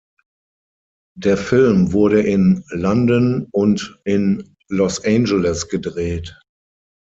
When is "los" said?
4.67-5.05